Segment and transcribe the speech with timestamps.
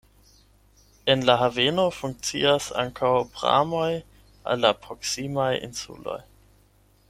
[1.13, 3.93] En la haveno funkcias ankaŭ pramoj
[4.55, 6.21] al la proksimaj insuloj.